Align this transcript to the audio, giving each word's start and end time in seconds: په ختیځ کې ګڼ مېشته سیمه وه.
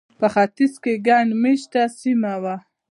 په 0.19 0.27
ختیځ 0.33 0.73
کې 0.83 0.93
ګڼ 1.07 1.25
مېشته 1.43 1.81
سیمه 1.99 2.33
وه. 2.43 2.55